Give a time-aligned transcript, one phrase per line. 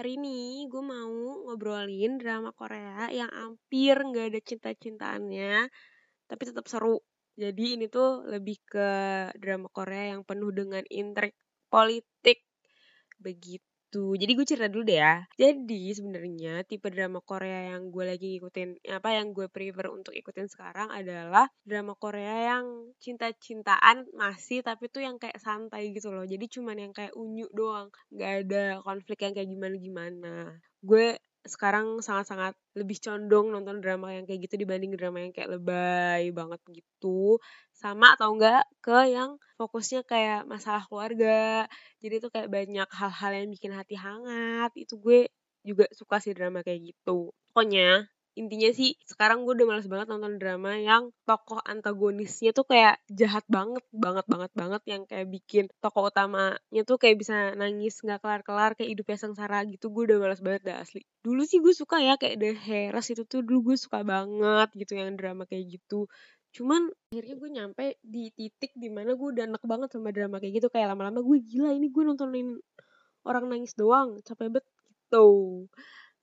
[0.00, 5.68] Hari ini gue mau ngobrolin drama Korea yang hampir nggak ada cinta-cintaannya,
[6.24, 7.04] tapi tetap seru.
[7.36, 8.88] Jadi ini tuh lebih ke
[9.36, 11.36] drama Korea yang penuh dengan intrik
[11.68, 12.48] politik
[13.20, 13.69] begitu.
[13.90, 15.26] Jadi gue cerita dulu deh ya.
[15.34, 20.46] Jadi sebenarnya tipe drama Korea yang gue lagi ngikutin apa yang gue prefer untuk ikutin
[20.46, 26.22] sekarang adalah drama Korea yang cinta-cintaan masih tapi tuh yang kayak santai gitu loh.
[26.22, 30.62] Jadi cuman yang kayak unyu doang, nggak ada konflik yang kayak gimana-gimana.
[30.80, 36.28] Gue sekarang sangat-sangat lebih condong nonton drama yang kayak gitu dibanding drama yang kayak lebay
[36.36, 37.40] banget gitu.
[37.72, 41.64] Sama atau enggak ke yang fokusnya kayak masalah keluarga.
[42.02, 44.70] Jadi tuh kayak banyak hal-hal yang bikin hati hangat.
[44.76, 45.28] Itu gue
[45.64, 47.32] juga suka sih drama kayak gitu.
[47.52, 48.08] Pokoknya
[48.40, 53.44] intinya sih sekarang gue udah males banget nonton drama yang tokoh antagonisnya tuh kayak jahat
[53.52, 54.82] banget banget banget banget.
[54.88, 59.58] Yang kayak bikin tokoh utamanya tuh kayak bisa nangis nggak kelar kelar kayak hidupnya sengsara
[59.68, 59.92] gitu.
[59.92, 61.04] Gue udah males banget dah asli.
[61.20, 64.96] Dulu sih gue suka ya kayak The Heras itu tuh dulu gue suka banget gitu
[64.96, 66.08] yang drama kayak gitu.
[66.56, 70.64] Cuman akhirnya gue nyampe di titik di mana gue udah enak banget sama drama kayak
[70.64, 70.68] gitu.
[70.72, 72.56] Kayak lama-lama gue gila ini gue nontonin
[73.28, 74.66] orang nangis doang capek banget
[75.10, 75.28] gitu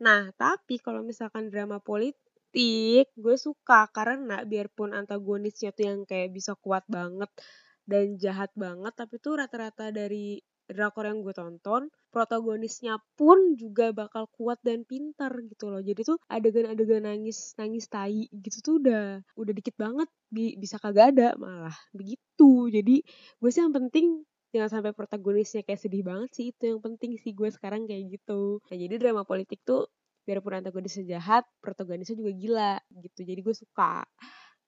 [0.06, 6.54] Nah, tapi kalau misalkan drama politik, gue suka karena biarpun antagonisnya tuh yang kayak bisa
[6.62, 7.30] kuat banget
[7.90, 14.28] dan jahat banget, tapi tuh rata-rata dari drakor yang gue tonton, protagonisnya pun juga bakal
[14.36, 15.80] kuat dan pintar gitu loh.
[15.82, 19.04] Jadi tuh adegan-adegan nangis nangis tai gitu tuh udah
[19.40, 20.12] udah dikit banget
[20.60, 22.68] bisa kagak ada malah begitu.
[22.68, 23.00] Jadi
[23.40, 27.36] gue sih yang penting jangan sampai protagonisnya kayak sedih banget sih itu yang penting sih
[27.36, 28.64] gue sekarang kayak gitu.
[28.68, 29.92] Nah jadi drama politik tuh
[30.28, 32.74] biarpun antagonisnya jahat protagonisnya juga gila
[33.04, 33.20] gitu.
[33.24, 34.04] Jadi gue suka.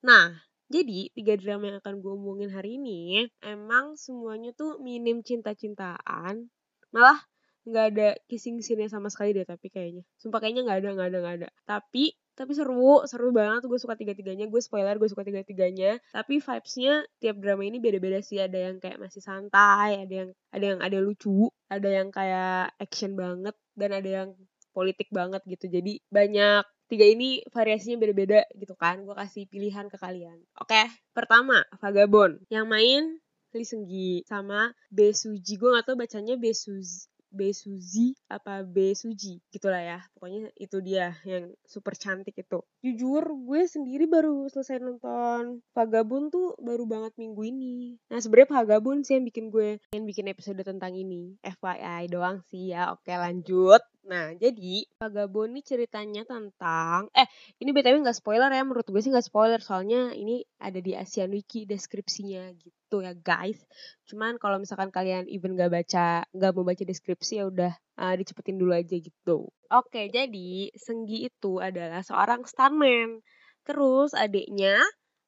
[0.04, 0.36] Nah
[0.70, 6.48] jadi tiga drama yang akan gue omongin hari ini emang semuanya tuh minim cinta-cintaan.
[6.94, 7.20] Malah
[7.68, 10.06] nggak ada kissing scene sama sekali deh tapi kayaknya.
[10.22, 11.50] Sumpah kayaknya nggak ada nggak ada nggak ada.
[11.66, 13.68] Tapi tapi seru seru banget.
[13.68, 17.84] Gue suka tiga tiganya gue spoiler gue suka tiga tiganya tapi vibesnya tiap drama ini
[17.84, 18.40] beda beda sih.
[18.40, 23.20] Ada yang kayak masih santai ada yang ada yang ada lucu ada yang kayak action
[23.20, 24.30] banget dan ada yang
[24.72, 25.68] politik banget gitu.
[25.68, 29.04] Jadi banyak tiga ini variasinya beda-beda gitu kan.
[29.04, 30.40] Gue kasih pilihan ke kalian.
[30.56, 32.40] Oke pertama Vagabond.
[32.48, 33.04] Yang main
[33.50, 40.00] Lee Seunggi sama Besuji gue gak tau bacanya Besuji Besuji apa Besuji gitulah ya.
[40.18, 42.60] Pokoknya itu dia yang super cantik itu.
[42.82, 47.98] Jujur gue sendiri baru selesai nonton Vagabond tuh baru banget minggu ini.
[48.10, 51.38] Nah sebenarnya Vagabond sih yang bikin gue yang bikin episode tentang ini.
[51.42, 52.92] FYI doang sih ya.
[52.94, 57.30] Oke lanjut Nah, jadi Vagabond ini ceritanya tentang eh
[57.62, 61.30] ini BTW nggak spoiler ya menurut gue sih nggak spoiler soalnya ini ada di Asian
[61.30, 63.62] Wiki deskripsinya gitu ya guys.
[64.10, 67.72] Cuman kalau misalkan kalian even nggak baca nggak mau baca deskripsi ya udah
[68.02, 69.54] uh, dicepetin dulu aja gitu.
[69.70, 73.22] Oke, jadi Senggi itu adalah seorang stuntman.
[73.62, 74.82] Terus adiknya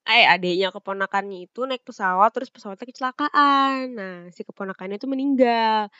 [0.10, 3.94] eh adiknya keponakannya itu naik pesawat terus pesawatnya kecelakaan.
[3.94, 5.94] Nah, si keponakannya itu meninggal.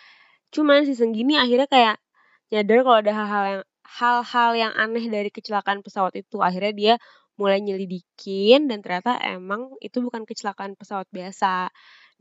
[0.50, 1.96] Cuman si Senggi ini akhirnya kayak
[2.52, 6.94] nyadar kalau ada hal-hal yang hal-hal yang aneh dari kecelakaan pesawat itu akhirnya dia
[7.40, 11.72] mulai nyelidikin dan ternyata emang itu bukan kecelakaan pesawat biasa.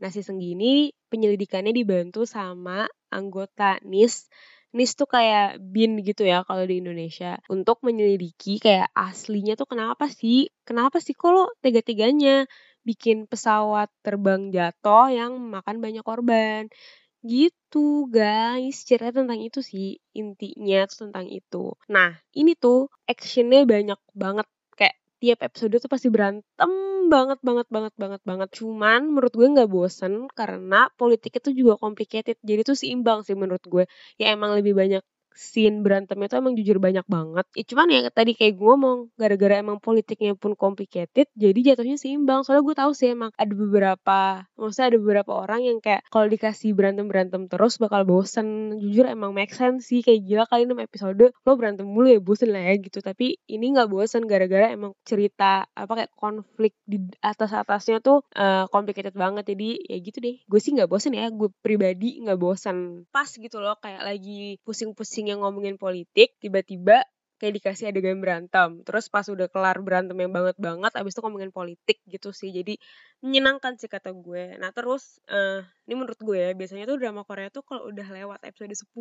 [0.01, 4.31] Nah si Senggini penyelidikannya dibantu sama anggota NIS.
[4.71, 10.07] NIS tuh kayak BIN gitu ya kalau di Indonesia untuk menyelidiki kayak aslinya tuh kenapa
[10.07, 12.47] sih kenapa sih kalau tega-teganya
[12.87, 16.71] bikin pesawat terbang jatuh yang makan banyak korban
[17.21, 21.77] Gitu guys, cerita tentang itu sih intinya tentang itu.
[21.93, 26.71] Nah ini tuh actionnya banyak banget kayak tiap episode tuh pasti berantem
[27.13, 28.49] banget banget banget banget banget.
[28.57, 32.41] Cuman menurut gue nggak bosen karena politiknya tuh juga complicated.
[32.41, 33.85] Jadi tuh seimbang sih menurut gue.
[34.17, 35.05] Ya emang lebih banyak
[35.35, 37.45] scene berantemnya tuh emang jujur banyak banget.
[37.55, 42.41] Ya, cuman ya tadi kayak gue ngomong, gara-gara emang politiknya pun complicated, jadi jatuhnya seimbang.
[42.41, 44.19] Soalnya gue tahu sih emang ada beberapa,
[44.57, 48.79] maksudnya ada beberapa orang yang kayak kalau dikasih berantem-berantem terus bakal bosen.
[48.81, 52.49] Jujur emang make sense sih, kayak gila kali 6 episode lo berantem mulu ya bosen
[52.49, 52.99] lah ya gitu.
[53.03, 59.13] Tapi ini nggak bosen gara-gara emang cerita apa kayak konflik di atas-atasnya tuh uh, complicated
[59.13, 59.53] banget.
[59.53, 60.41] Jadi ya gitu deh.
[60.49, 63.05] Gue sih nggak bosen ya, gue pribadi nggak bosen.
[63.13, 67.05] Pas gitu loh kayak lagi pusing-pusing yang ngomongin politik tiba-tiba
[67.41, 68.85] kayak dikasih adegan berantem.
[68.85, 72.53] Terus pas udah kelar berantem yang banget banget abis itu ngomongin politik gitu sih.
[72.53, 72.77] Jadi
[73.25, 74.61] menyenangkan sih kata gue.
[74.61, 78.45] Nah terus uh, ini menurut gue ya biasanya tuh drama Korea tuh kalau udah lewat
[78.45, 78.93] episode 10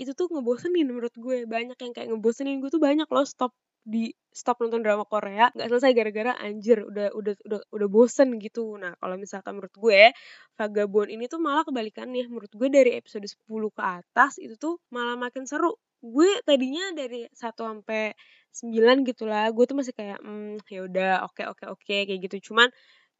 [0.00, 1.44] itu tuh ngebosenin menurut gue.
[1.44, 3.52] Banyak yang kayak ngebosenin gue tuh banyak loh stop
[3.82, 8.80] di stop nonton drama Korea nggak selesai gara-gara anjir udah udah udah udah bosen gitu.
[8.80, 10.02] Nah kalau misalkan menurut gue
[10.56, 12.24] Vagabond ini tuh malah kebalikannya.
[12.30, 15.76] Menurut gue dari episode 10 ke atas itu tuh malah makin seru.
[16.00, 18.16] Gue tadinya dari 1 sampai
[18.52, 22.52] 9 gitu lah gue tuh masih kayak hmm ya udah oke oke oke kayak gitu.
[22.52, 22.72] Cuman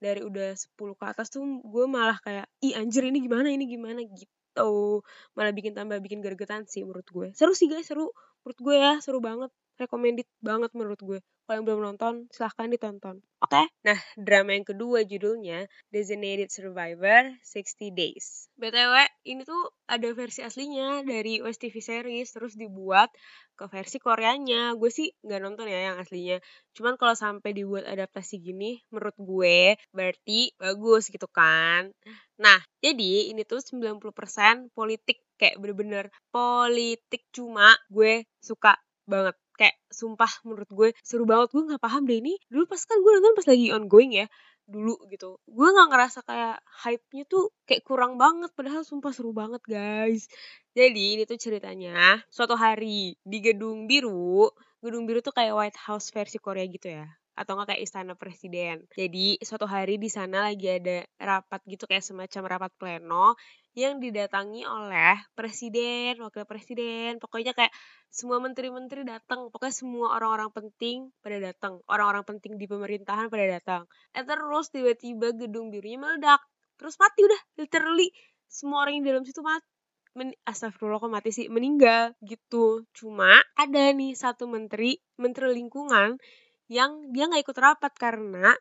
[0.03, 4.01] dari udah 10 ke atas tuh gue malah kayak ih anjir ini gimana ini gimana
[4.07, 5.03] gitu.
[5.37, 7.29] Malah bikin tambah bikin gergetan sih menurut gue.
[7.37, 8.11] Seru sih guys seru.
[8.43, 9.51] Menurut gue ya seru banget
[9.83, 11.21] recommended banget menurut gue.
[11.43, 13.19] Kalau yang belum nonton, silahkan ditonton.
[13.43, 13.51] Oke?
[13.51, 13.67] Okay?
[13.83, 18.47] Nah, drama yang kedua judulnya Designated Survivor 60 Days.
[18.55, 18.95] BTW,
[19.27, 23.11] ini tuh ada versi aslinya dari West TV series, terus dibuat
[23.59, 24.79] ke versi Koreanya.
[24.79, 26.39] Gue sih nggak nonton ya yang aslinya.
[26.79, 31.91] Cuman kalau sampai dibuat adaptasi gini, menurut gue berarti bagus gitu kan.
[32.39, 38.79] Nah, jadi ini tuh 90% politik kayak bener-bener politik cuma gue suka
[39.11, 41.53] banget kayak sumpah menurut gue seru banget.
[41.55, 44.27] Gue nggak paham deh ini dulu pas kan gue nonton pas lagi ongoing ya
[44.67, 45.37] dulu gitu.
[45.45, 46.57] Gue nggak ngerasa kayak
[46.87, 50.31] hype-nya tuh kayak kurang banget padahal sumpah seru banget guys.
[50.73, 54.49] Jadi ini tuh ceritanya suatu hari di gedung biru
[54.83, 58.85] gedung biru tuh kayak White House versi Korea gitu ya atau enggak kayak istana presiden.
[58.93, 63.35] Jadi suatu hari di sana lagi ada rapat gitu kayak semacam rapat pleno
[63.73, 67.73] yang didatangi oleh presiden, wakil presiden, pokoknya kayak
[68.13, 73.83] semua menteri-menteri datang, pokoknya semua orang-orang penting pada datang, orang-orang penting di pemerintahan pada datang.
[74.13, 76.45] Eh terus tiba-tiba gedung birunya meledak,
[76.77, 78.13] terus mati udah, literally.
[78.45, 79.65] Semua orang yang di dalam situ mati.
[80.13, 81.49] Men astagfirullah kok mati sih?
[81.49, 82.85] Meninggal gitu.
[82.93, 86.21] Cuma ada nih satu menteri menteri lingkungan
[86.69, 88.53] yang dia nggak ikut rapat karena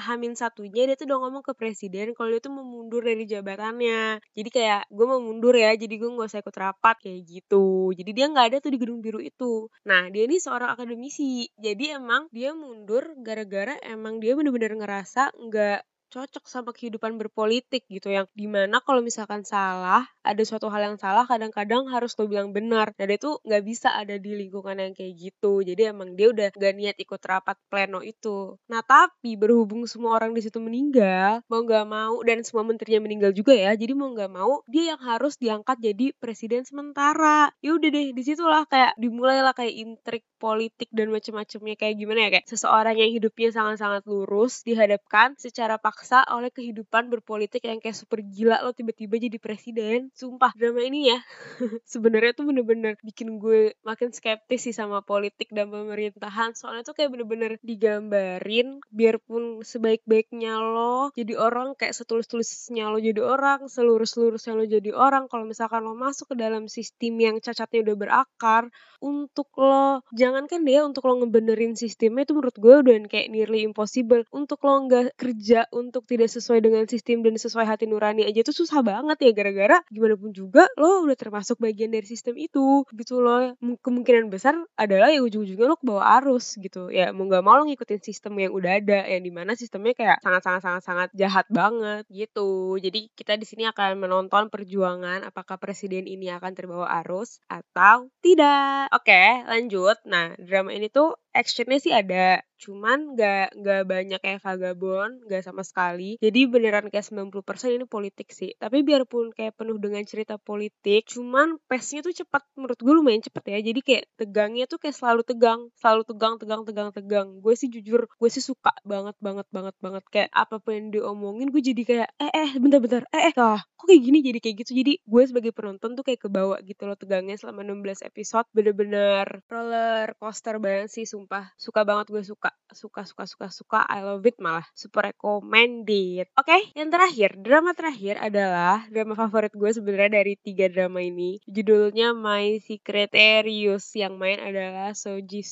[0.00, 4.18] Hamin satunya dia tuh udah ngomong ke presiden kalau dia tuh mau mundur dari jabatannya.
[4.36, 7.92] Jadi kayak gue mau mundur ya, jadi gue gak usah ikut rapat kayak gitu.
[7.94, 9.68] Jadi dia nggak ada tuh di gedung biru itu.
[9.88, 15.80] Nah dia ini seorang akademisi, jadi emang dia mundur gara-gara emang dia bener-bener ngerasa nggak
[16.10, 20.98] cocok sama kehidupan berpolitik gitu yang di mana kalau misalkan salah ada suatu hal yang
[21.00, 22.92] salah kadang-kadang harus lo bilang benar.
[22.96, 25.64] Dan itu nggak bisa ada di lingkungan yang kayak gitu.
[25.64, 28.56] Jadi emang dia udah gak niat ikut rapat pleno itu.
[28.68, 33.32] Nah tapi berhubung semua orang di situ meninggal mau nggak mau dan semua menterinya meninggal
[33.32, 37.52] juga ya jadi mau nggak mau dia yang harus diangkat jadi presiden sementara.
[37.64, 42.30] Ya udah deh di situlah kayak dimulailah kayak intrik politik dan macam-macamnya kayak gimana ya
[42.32, 48.24] kayak seseorang yang hidupnya sangat-sangat lurus dihadapkan secara paksa oleh kehidupan berpolitik yang kayak super
[48.24, 51.18] gila lo tiba-tiba jadi presiden sumpah drama ini ya.
[51.92, 56.58] Sebenarnya tuh bener-bener bikin gue makin skeptis sih sama politik dan pemerintahan.
[56.58, 63.70] Soalnya tuh kayak bener-bener digambarin biarpun sebaik-baiknya lo jadi orang kayak setulus-tulusnya lo jadi orang
[63.70, 68.62] selurus-lurusnya lo jadi orang kalau misalkan lo masuk ke dalam sistem yang cacatnya udah berakar
[68.98, 73.60] untuk lo jangan jangankan dia untuk lo ngebenerin sistemnya itu menurut gue udah kayak nearly
[73.60, 74.24] impossible.
[74.32, 78.56] Untuk lo nggak kerja untuk tidak sesuai dengan sistem dan sesuai hati nurani aja tuh
[78.56, 82.88] susah banget ya gara-gara gimana pun juga lo udah termasuk bagian dari sistem itu.
[82.96, 83.52] Gitu loh.
[83.84, 86.88] Kemungkinan besar adalah ya ujung-ujungnya lo ke bawah arus gitu.
[86.88, 90.24] Ya mau nggak mau lo ngikutin sistem yang udah ada yang di mana sistemnya kayak
[90.24, 92.80] sangat-sangat sangat-sangat jahat banget gitu.
[92.80, 98.88] Jadi kita di sini akan menonton perjuangan apakah presiden ini akan terbawa arus atau tidak.
[98.96, 100.00] Oke lanjut.
[100.08, 105.62] Nah, drama ini tuh actionnya sih ada, cuman gak, gak banyak kayak Vagabond, gak sama
[105.64, 106.20] sekali.
[106.20, 108.52] Jadi beneran kayak 90% ini politik sih.
[108.60, 112.42] Tapi biarpun kayak penuh dengan cerita politik, cuman pace-nya tuh cepat.
[112.58, 113.58] Menurut gue lumayan cepet ya.
[113.72, 117.28] Jadi kayak tegangnya tuh kayak selalu tegang, selalu tegang, tegang, tegang, tegang.
[117.40, 120.04] Gue sih jujur, gue sih suka banget, banget, banget, banget.
[120.12, 123.60] Kayak apa pun yang diomongin, gue jadi kayak, eh, eh, bentar, bentar, eh, eh, kah,
[123.78, 124.72] kok kayak gini jadi kayak gitu.
[124.76, 128.44] Jadi gue sebagai penonton tuh kayak kebawa gitu loh tegangnya selama 16 episode.
[128.52, 134.00] Bener-bener roller coaster banget sih, sumpah suka banget gue suka suka suka suka suka I
[134.00, 139.68] love it malah super recommended oke okay, yang terakhir drama terakhir adalah drama favorit gue
[139.68, 141.36] sebenarnya dari tiga drama ini.
[141.44, 145.44] Judulnya My Secretarius yang main adalah So Ji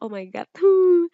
[0.00, 0.48] oh my god.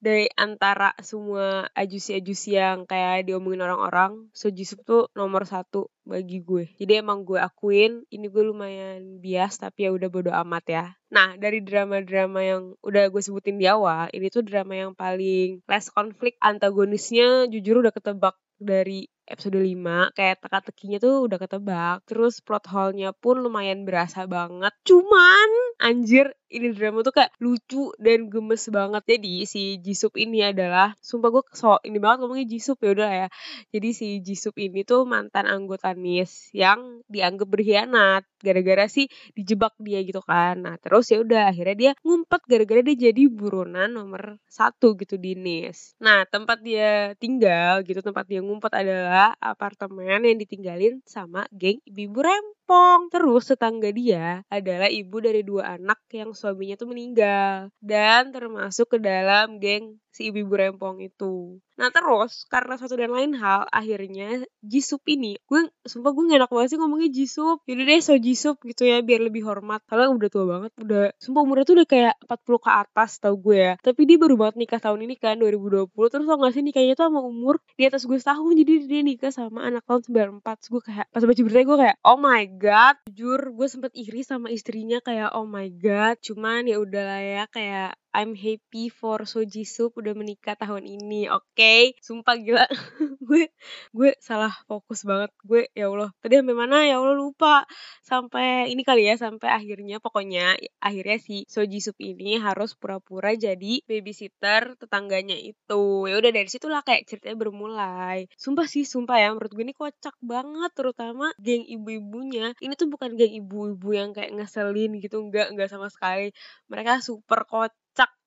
[0.00, 6.72] Dari antara semua ajusi-ajusi yang kayak diomongin orang-orang So Jisoo tuh nomor satu bagi gue.
[6.80, 10.84] Jadi emang gue akuin ini gue lumayan bias tapi ya udah bodo amat ya.
[11.12, 15.92] Nah dari drama-drama yang udah gue sebutin di awal ini tuh drama yang paling less
[15.92, 22.66] konflik antagonisnya jujur udah ketebak dari episode 5 kayak teka-tekinya tuh udah ketebak terus plot
[22.68, 24.74] hole-nya pun lumayan berasa banget.
[24.84, 29.02] Cuman anjir ini drama tuh kayak lucu dan gemes banget.
[29.06, 33.28] Jadi si Jisoo ini adalah sumpah gue so ini banget ngomongnya Jisoo ya udah ya.
[33.70, 39.06] Jadi si Jisoo ini tuh mantan anggota NIS yang dianggap berkhianat gara-gara sih
[39.38, 40.66] dijebak dia gitu kan.
[40.66, 45.38] Nah terus ya udah akhirnya dia ngumpet gara-gara dia jadi buronan nomor satu gitu di
[45.38, 45.94] NIS.
[46.02, 52.26] Nah tempat dia tinggal gitu tempat dia ngumpet adalah apartemen yang ditinggalin sama geng ibu-ibu
[52.26, 53.12] rempong.
[53.14, 58.98] Terus tetangga dia adalah ibu dari dua anak yang suaminya tuh meninggal dan termasuk ke
[58.98, 61.62] dalam geng si ibu-ibu rempong itu.
[61.78, 66.50] Nah terus karena satu dan lain hal akhirnya Jisup ini gue sumpah gue gak enak
[66.52, 67.62] banget sih ngomongnya Jisup.
[67.64, 69.80] Jadi deh so Jisup gitu ya biar lebih hormat.
[69.86, 73.56] Karena udah tua banget udah sumpah umurnya tuh udah kayak 40 ke atas tau gue
[73.56, 73.74] ya.
[73.80, 77.06] Tapi dia baru banget nikah tahun ini kan 2020 terus tau gak sih nikahnya tuh
[77.06, 80.82] sama umur di atas gue setahun jadi dia nikah sama anak tahun 94 terus gue
[80.90, 84.98] kayak pas baca beritanya gue kayak oh my god jujur gue sempet iri sama istrinya
[85.04, 90.18] kayak oh my god cuman ya udahlah ya kayak I'm happy for So Jisoo udah
[90.18, 91.30] menikah tahun ini.
[91.30, 91.82] Oke, okay?
[92.02, 92.66] sumpah gila.
[93.28, 93.54] gue
[93.94, 95.30] gue salah fokus banget.
[95.46, 97.62] Gue ya Allah, tadi sampai mana ya Allah lupa.
[98.02, 103.82] Sampai ini kali ya, sampai akhirnya pokoknya akhirnya si So Jisoo ini harus pura-pura jadi
[103.86, 106.10] babysitter tetangganya itu.
[106.10, 108.26] Ya udah dari situlah kayak ceritanya bermulai.
[108.34, 112.58] Sumpah sih, sumpah ya menurut gue ini kocak banget terutama geng ibu-ibunya.
[112.58, 116.34] Ini tuh bukan geng ibu-ibu yang kayak ngeselin gitu, enggak enggak sama sekali.
[116.66, 117.79] Mereka super kocak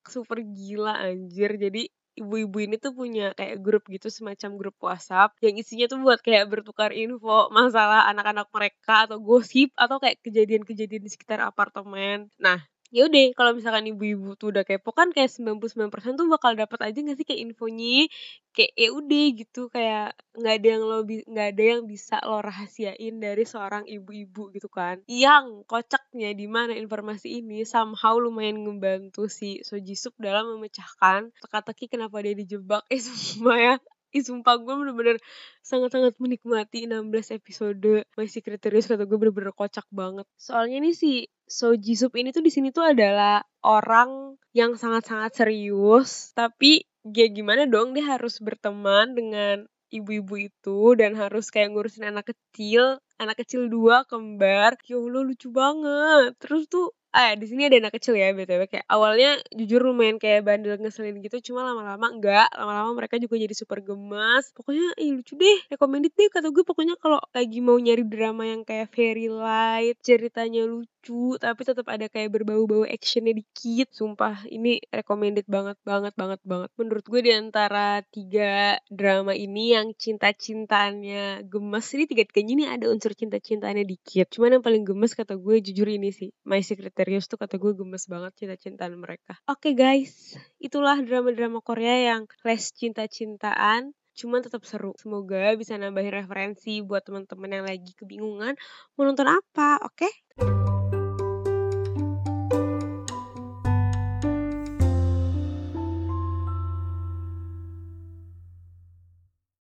[0.09, 1.81] super gila anjir jadi
[2.13, 6.45] ibu-ibu ini tuh punya kayak grup gitu semacam grup WhatsApp yang isinya tuh buat kayak
[6.51, 12.29] bertukar info masalah anak-anak mereka atau gosip atau kayak kejadian-kejadian di sekitar apartemen.
[12.37, 12.61] Nah,
[12.93, 16.97] ya udah kalau misalkan ibu-ibu tuh udah kepo kan kayak 99% tuh bakal dapat aja
[17.01, 18.05] gak sih kayak infonya?
[18.53, 18.89] Kayak ya
[19.33, 24.53] gitu kayak nggak ada yang lo nggak ada yang bisa lo rahasiain dari seorang ibu-ibu
[24.53, 25.01] gitu kan?
[25.09, 31.89] Yang kocaknya di mana informasi ini somehow lumayan ngebantu si Soji Sup dalam memecahkan teka-teki
[31.89, 33.75] kenapa dia dijebak eh semua ya
[34.13, 35.17] Ih sumpah gue bener-bener
[35.65, 40.29] sangat-sangat menikmati 16 episode My Secret Serious kata gue bener-bener kocak banget.
[40.37, 46.29] Soalnya ini si So Jisoo ini tuh di sini tuh adalah orang yang sangat-sangat serius.
[46.37, 52.37] Tapi ya gimana dong dia harus berteman dengan ibu-ibu itu dan harus kayak ngurusin anak
[52.37, 53.01] kecil.
[53.17, 54.77] Anak kecil dua kembar.
[54.85, 56.37] Ya Allah lucu banget.
[56.37, 60.41] Terus tuh ah di sini ada anak kecil ya btw kayak awalnya jujur lumayan kayak
[60.41, 62.49] bandel ngeselin gitu cuma lama-lama enggak.
[62.57, 64.49] Lama-lama mereka juga jadi super gemas.
[64.57, 65.57] Pokoknya ih lucu deh.
[65.69, 66.63] Recommended deh kata gue.
[66.65, 72.07] Pokoknya kalau lagi mau nyari drama yang kayak very light ceritanya lucu tapi tetap ada
[72.07, 76.69] kayak berbau-bau actionnya dikit sumpah ini recommended banget banget banget banget.
[76.79, 83.11] Menurut gue di antara tiga drama ini yang cinta-cintanya gemes ini tiga-tiganya ini ada unsur
[83.13, 84.31] cinta-cintanya dikit.
[84.31, 87.75] Cuman yang paling gemes kata gue jujur ini sih My Secret misterius tuh kata gue
[87.75, 89.35] gemes banget cinta-cintaan mereka.
[89.51, 94.95] Oke okay, guys, itulah drama-drama Korea yang les cinta-cintaan cuman tetap seru.
[94.95, 98.55] Semoga bisa nambahin referensi buat teman-teman yang lagi kebingungan
[98.95, 99.99] mau nonton apa, oke?
[99.99, 100.71] Okay?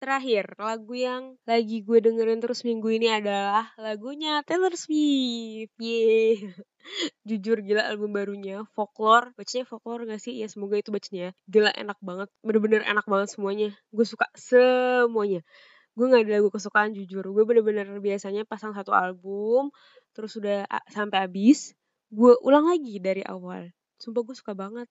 [0.08, 5.76] Terakhir, lagu yang lagi gue dengerin terus minggu ini adalah lagunya Taylor Swift.
[5.76, 6.48] Yeay.
[7.28, 8.64] jujur gila album barunya.
[8.72, 9.36] Folklore.
[9.36, 10.40] Bacanya folklore gak sih?
[10.40, 11.36] Ya semoga itu bacanya.
[11.52, 12.32] Gila enak banget.
[12.40, 13.76] Bener-bener enak banget semuanya.
[13.92, 15.44] Gue suka semuanya.
[15.92, 17.28] Gue gak ada lagu kesukaan jujur.
[17.28, 19.76] Gue bener-bener biasanya pasang satu album
[20.16, 21.76] terus udah sampai habis.
[22.16, 23.76] Gue ulang lagi dari awal.
[24.00, 24.88] Sumpah gue suka banget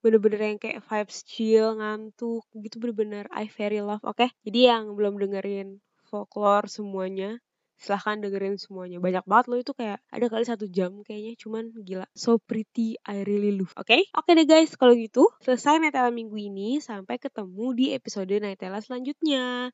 [0.00, 4.28] bener-bener yang kayak vibes chill ngantuk gitu bener-bener I very love oke okay?
[4.44, 7.38] jadi yang belum dengerin folklore semuanya
[7.80, 12.04] silahkan dengerin semuanya banyak banget loh itu kayak ada kali satu jam kayaknya cuman gila
[12.12, 14.04] so pretty I really love oke okay?
[14.12, 18.84] oke okay deh guys kalau gitu selesai Nightella minggu ini sampai ketemu di episode Nightella
[18.84, 19.72] selanjutnya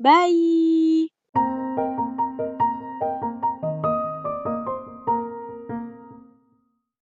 [0.00, 1.12] bye